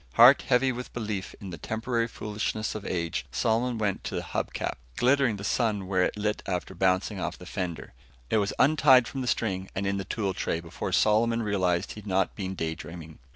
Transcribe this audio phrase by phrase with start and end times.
[0.15, 4.51] Heart heavy with belief in the temporary foolishness of age, Solomon went to the hub
[4.51, 7.93] cap, glittering the sun where it lit after bouncing off the fender.
[8.31, 12.07] It was untied from the string, and in the tool tray, before Solomon realized he'd
[12.07, 13.19] not been daydreaming.